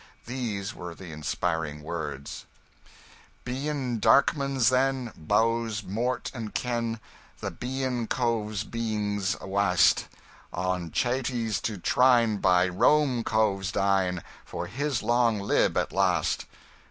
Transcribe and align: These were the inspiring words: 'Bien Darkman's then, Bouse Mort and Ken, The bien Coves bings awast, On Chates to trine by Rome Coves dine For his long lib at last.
These 0.25 0.73
were 0.73 0.95
the 0.95 1.11
inspiring 1.11 1.83
words: 1.83 2.47
'Bien 3.43 3.99
Darkman's 3.99 4.69
then, 4.69 5.13
Bouse 5.15 5.83
Mort 5.83 6.31
and 6.33 6.55
Ken, 6.55 6.99
The 7.39 7.51
bien 7.51 8.07
Coves 8.07 8.63
bings 8.63 9.35
awast, 9.39 10.07
On 10.51 10.89
Chates 10.89 11.61
to 11.61 11.77
trine 11.77 12.37
by 12.37 12.67
Rome 12.67 13.23
Coves 13.23 13.71
dine 13.71 14.23
For 14.43 14.65
his 14.65 15.03
long 15.03 15.39
lib 15.39 15.77
at 15.77 15.93
last. 15.93 16.47